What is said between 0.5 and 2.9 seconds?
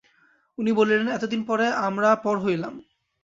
উনি বলিলেন, এতদিন পরে আমরা পর হইলাম!